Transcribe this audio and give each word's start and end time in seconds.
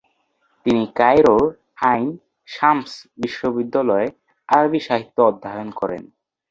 তিনি 0.65 0.83
কায়রোর 0.99 1.45
আইন 1.91 2.07
শামস 2.47 2.91
বিশ্ববিদ্যালয়ে 3.17 4.07
আরবি 4.49 4.79
সাহিত্য 4.87 5.17
অধ্যয়ন 5.29 5.69
করেন। 5.79 6.03